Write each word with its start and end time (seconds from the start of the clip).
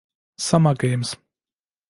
Summer 0.39 0.73
Games. 0.73 1.15